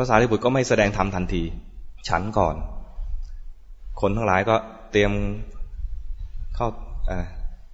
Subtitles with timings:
[0.00, 1.42] ภาษาลิบุตรก็ไม่แสดงธรรมทันที
[2.08, 2.54] ฉันก่อน
[4.00, 4.56] คนทั้งหลายก็
[4.90, 5.12] เตรียม
[6.56, 6.68] เข้า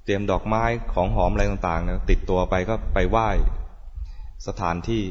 [0.05, 0.63] เตรียมดอกไม้
[0.95, 3.29] ของหอมอะไรต่างๆ ติดตัวไปก็ไปไหว้
[4.49, 5.03] สถานที่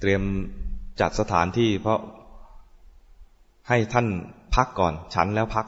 [0.00, 0.22] เตรียม
[1.00, 2.00] จัดสถานที่ เพราะ
[3.68, 4.06] ให้ท่าน
[4.54, 5.66] พักก่อน ฉันแล้วพัก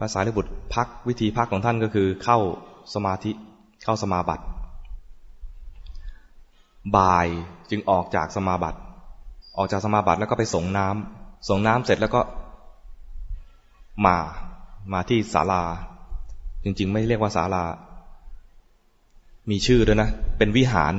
[0.00, 2.38] ภาษาลิบุตรพักวิธีพักของท่านก็คือเข้า
[2.94, 3.30] สมาธิ
[3.84, 4.44] เข้าสมาบัติ
[6.96, 7.26] บ่าย
[7.70, 8.78] จึงออกจากสมาบัติ
[9.56, 12.20] ออกจากสมาบัติแล้วก็ไปส่งน้ำส่งน้ำเสร็จแล้วก็
[14.04, 14.16] มา
[14.92, 15.62] มาที่ศาลา
[16.64, 17.64] จริง ๆ ไม่เรียกว่าศาลา
[19.50, 20.94] มีชื่อด้วยนะ เป็นวิหาร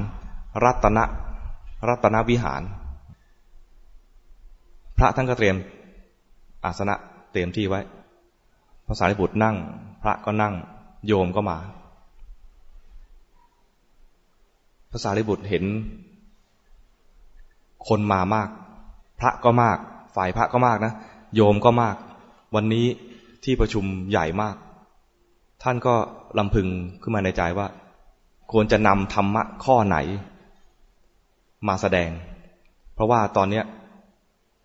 [0.63, 0.99] รัตน
[1.87, 2.61] รัตนวิหาร
[4.97, 5.55] พระท่านก็เตรียม
[6.65, 6.95] อาสนะ
[7.31, 7.79] เตรียมที่ไว้
[8.87, 9.55] พระสารีบุตรนั่ง
[10.01, 10.53] พระก็นั่ง
[11.07, 11.57] โยมก็มา
[14.91, 15.65] พระสารีบุตรเห็น
[17.87, 18.49] คนมามาก
[19.19, 19.77] พระก็มาก
[20.15, 20.93] ฝ่ายพระก็มากนะ
[21.35, 21.95] โยมก็มาก
[22.55, 22.85] วันนี้
[23.43, 24.55] ที่ประชุมใหญ่มาก
[25.63, 25.95] ท่านก็
[26.37, 26.67] ลำพึง
[27.01, 27.67] ขึ้นมาในใจว่า
[28.51, 29.97] ควรจะนำธรรมะข้อไหน
[31.67, 32.09] มาแสดง
[32.95, 33.61] เพราะว่าตอนนี้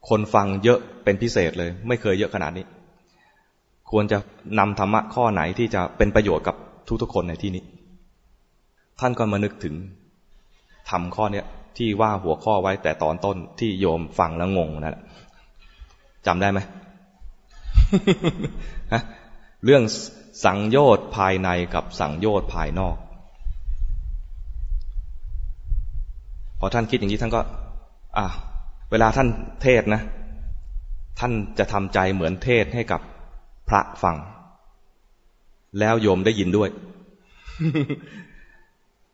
[0.08, 2.66] คนฟังเยอะเป็นพิเศษเลย ไม่เคยเยอะขนาดนี้
[3.90, 4.18] ควรจะ
[4.58, 6.56] นำธรรมะข้อไหนที่จะเป็นประโยชน์กับ
[7.02, 7.64] ทุกๆคนในที่นี้
[9.00, 9.74] ท่านก็มานึกถึง
[10.90, 15.04] ทำข้อเนี้ย ที่ว่าหัวข้อไว้แต่ตอนต้นที่โยมฟังแล้วงงนั่นแหละ
[16.26, 16.60] จำได้ไหม
[18.92, 19.02] ฮะ
[19.64, 19.82] เรื่อง
[20.44, 22.96] สังโยชน์ภายในกับสังโยชน์ภายนอก
[26.58, 27.40] พอท่านคิดอย่างนี้ท่านก็
[28.18, 28.26] อะ
[28.90, 29.28] เวลาท่าน
[29.62, 30.02] เทศนะ
[31.18, 33.00] ท่านจะทำใจเหมือนเทศให้กับ
[33.68, 34.16] พระฟัง
[35.80, 36.68] แล้วโยมได้ยินด้วย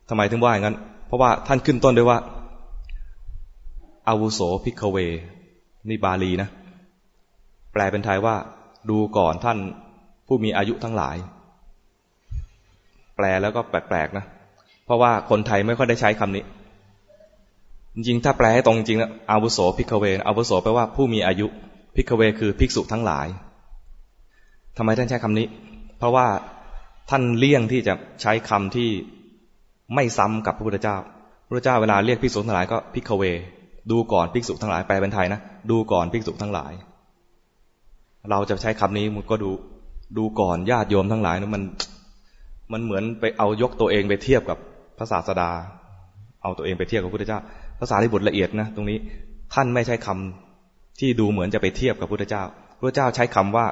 [0.08, 0.76] ทำไมถึงว่าอย่างนั้น
[1.06, 2.18] เพราะว่าท่านขึ้นต้นด้วยว่า
[4.08, 4.96] อาวุโสพิกเว
[5.88, 6.48] นี่บาลีนะ
[7.72, 8.36] แปลเป็นไทยว่า
[8.90, 9.58] ดูก่อนท่าน
[10.26, 11.16] ผู้มีอายุทั้งหลาย
[13.16, 14.24] แปลแล้วก็แปลกๆนะ
[14.84, 16.44] เพราะว่าคนไทยไม่ค่อยได้ใช้คำนี้
[17.94, 21.46] จริงถ้าแปลให้ตรงจริงๆอาวุโส ภิกขเวอาวุโสแปลว่าผู้มีอายุ
[21.96, 23.26] ภิกขเวคือภิกษุทั้งหลาย
[24.76, 25.46] ทำไมท่านใช้คำนี้
[25.98, 26.26] เพราะว่า
[27.10, 28.88] ท่านเลี่ยงที่จะใช้คำที่
[29.94, 30.96] ไม่ซ้ำกับพระพุทธเจ้า
[31.46, 33.24] พระพุทธเจ้าเวลาเรียกภิกษุทั้งหลายก็ ภิกขเว
[33.90, 36.72] ดูก่อนภิกษุทั้งหลายแปลเป็นไทยนะ ดูก่อนภิกษุทั้งหลาย
[38.30, 39.50] เราจะใช้คำนี้มันก็ดู
[40.18, 41.62] ดูก่อนญาติโยมทั้งหลายนะมัน
[42.72, 44.58] มันเหมือนไปเอายกตัวเองไปเทียบกับ
[44.98, 45.50] พระศาสดา
[46.42, 47.40] เอาตัวเองไปเทียบกับพระพุทธเจ้า
[47.80, 48.98] ภาษาที่บทละเอียดนะตรงนี้
[49.54, 52.42] ท่านไม่ใช้คำที่ดูเหมือนจะไปเทียบกับพระพุทธเจ้า
[52.78, 53.66] พระเจ้าใช้คำว่า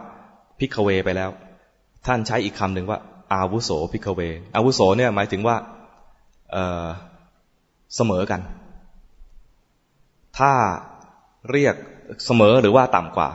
[0.58, 1.30] พิกเวไปแล้ว
[2.06, 2.98] ท่านใช้อีกคำหนึ่งว่า
[3.32, 4.20] อาวุโสพิกเว
[4.56, 5.56] อาวุโสเนี่ยหมายถึงว่า
[7.96, 8.40] เสมอกัน
[10.38, 10.52] ถ้า
[11.52, 11.74] เรียก
[12.26, 13.28] เสมอหรือว่าต่ำกว่า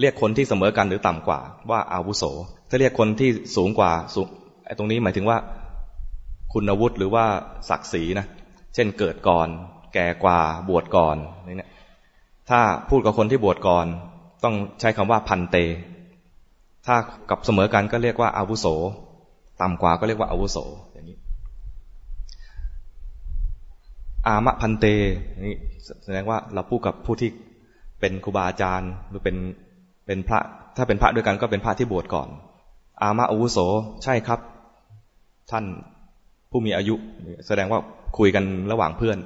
[0.00, 2.24] เรียกคนที่เสมอกันหรือต่ำกว่า ว่าอาวุโส
[2.68, 4.26] ถ้าเรียกคนที่สูงกว่าสูง
[4.66, 5.38] ไอ้ตรงนี้หมายถึงว่า
[6.52, 7.24] คุณวุฒิหรือว่า
[7.68, 8.26] ศักดิ์ศรีนะ
[8.74, 9.48] เช่นเกิดก่อน
[9.94, 10.38] แก่กว่า
[10.68, 11.16] บวชก่อน
[11.46, 11.68] นี่
[12.50, 12.60] ถ้า
[12.90, 13.86] พูดกับคนที่บวชก่อน
[14.44, 15.56] ต้องใช้คำว่าพันเต
[16.86, 16.96] ถ้า
[17.30, 18.66] กับเสมอกันก็เรียกว่าอาวุโส
[19.62, 20.58] ต่ำกว่าก็เรียกว่าอาวุโส
[20.92, 21.16] อย่างนี้
[24.26, 24.86] อามะพันเต
[25.44, 25.56] นี่
[26.04, 27.30] แสดงว่าเราพูดกับผู้ที่
[28.00, 29.36] เป็นครูบาอาจารย์หรือเป็น
[30.06, 30.40] เป็นพระ
[30.76, 32.28] ถ้าเป็นพระด้วยกันก็เป็นพระที่บวชก่อน
[33.02, 33.58] อามะอุโส
[34.04, 34.40] ใช่ครับ
[35.50, 35.64] ท่าน
[36.50, 36.94] ผู้มีอายุ
[37.46, 37.80] แสดงว่า
[38.18, 39.18] คุยกันระหว่างเพื่อน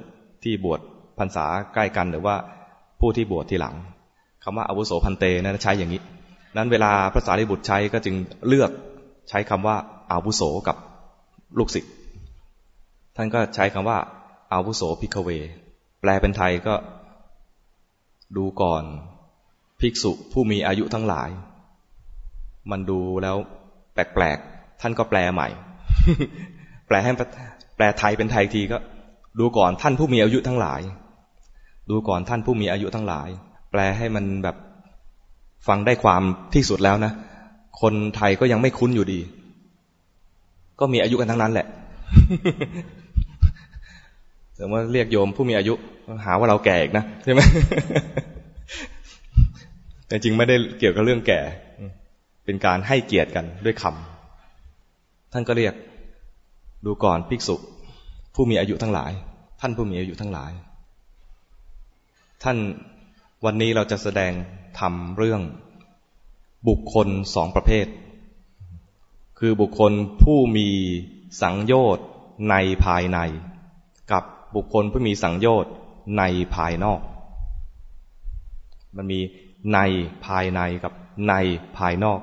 [0.43, 0.79] ที่บวช
[1.19, 2.35] พรรษาใกล้กันหรือว่า
[2.99, 3.75] ผู้ที่บวชทีหลัง
[4.43, 6.01] คำว่าอาวุโสพันเตนั้นใช้อย่างนี้
[6.57, 8.15] นั้นเวลาพระสารีบุตรใช้ก็จึง
[8.47, 8.71] เลือก
[9.29, 9.75] ใช้คำว่า
[10.11, 10.77] อาวุโสกับ
[11.57, 11.91] ลูกศิษย์
[13.15, 13.97] ท่านก็ใช้คำว่า
[14.53, 15.29] อาวุโสพิกเว
[16.01, 16.75] แปลเป็นไทยก็
[18.37, 18.83] ดูก่อน
[19.79, 21.29] ภิกษุผู้มีอายุทั้งหลาย
[22.71, 23.35] มันดูแล้ว
[23.93, 25.47] แปลกๆ ท่านก็แปลใหม่
[26.87, 27.11] แปลให้
[27.75, 28.77] แปลไทยเป็นไทยทีก็
[29.39, 30.81] ดูก่อนท่านผู้มีอายุทั้งหลาย
[31.89, 33.29] ดูก่อนท่านผู้มีอายุทั้งหลาย
[33.71, 34.55] แปลให้มันแบบ
[35.67, 36.23] ฟังได้ความ
[36.53, 37.11] ที่สุดแล้วนะ
[37.81, 39.19] คนไทยก็ยังไม่คุ้นอยู่ดี
[40.79, 41.67] ก็มีอายุกันทั้งนั้นแหละ
[44.59, 45.73] แต่ว่าเรียกโยมผู้มีอายุ
[46.25, 47.41] หาว่าเราแก่อีกนะใช่ไหม
[50.07, 51.39] แต่จริงไม่ได้เกี่ยวกับเรื่องแก่
[52.45, 55.73] เป็นการให้เกียรติกันด้วยคำท่านก็เรียก
[56.85, 57.55] ดูก่อนภิกษุ
[58.35, 59.11] ผู้มีอายุทั้งหลาย
[59.61, 60.51] ท่านผู้มีอายุทั้งหลาย
[62.43, 62.57] ท่าน
[63.45, 64.33] วันนี้เราจะแสดง
[64.79, 65.41] ทำเรื่อง
[66.67, 67.87] บุคคลสองประเภท
[69.39, 69.91] คือบุคคล
[70.23, 70.69] ผู้มี
[71.41, 72.05] สังโยชน์
[72.49, 73.19] ในภายใน
[74.11, 74.23] กับ
[74.55, 75.73] บุคคลผู้มีสังโยชน์
[76.17, 76.23] ใน
[76.55, 76.99] ภายนอก
[78.95, 79.19] มันมี
[79.73, 79.79] ใน
[80.25, 80.93] ภายในกับ
[81.29, 81.33] ใน
[81.77, 82.19] ภายนอก